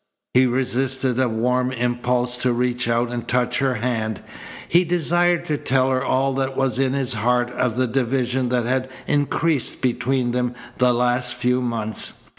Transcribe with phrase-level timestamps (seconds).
[0.33, 4.23] He resisted a warm impulse to reach out and touch her hand.
[4.67, 8.65] He desired to tell her all that was in his heart of the division that
[8.65, 12.13] had increased between them the last few months.